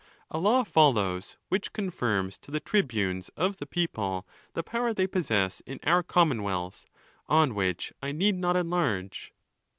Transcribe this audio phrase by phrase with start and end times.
[0.31, 5.61] A law follows, which confirms to the tribunes of the people the power they possess
[5.67, 6.87] in our commonwealth,
[7.27, 9.31] on which I need not enlarge.